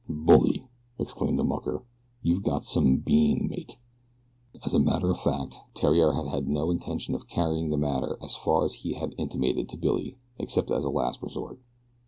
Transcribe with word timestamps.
"Bully!" 0.09 0.67
exclaimed 0.97 1.37
the 1.37 1.43
mucker. 1.43 1.83
"You 2.23 2.33
sure 2.37 2.41
got 2.41 2.65
some 2.65 2.97
bean, 2.97 3.47
mate." 3.47 3.77
As 4.65 4.73
a 4.73 4.79
matter 4.79 5.11
of 5.11 5.19
fact 5.19 5.57
Theriere 5.75 6.13
had 6.13 6.25
had 6.25 6.47
no 6.47 6.71
intention 6.71 7.13
of 7.13 7.27
carrying 7.27 7.69
the 7.69 7.77
matter 7.77 8.17
as 8.19 8.35
far 8.35 8.65
as 8.65 8.73
he 8.73 8.93
had 8.93 9.13
intimated 9.19 9.69
to 9.69 9.77
Billy 9.77 10.17
except 10.39 10.71
as 10.71 10.85
a 10.85 10.89
last 10.89 11.21
resort. 11.21 11.59